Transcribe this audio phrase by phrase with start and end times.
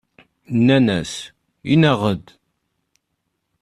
[0.57, 1.13] Nnan-as:
[1.73, 2.25] "Ini-aɣ-d."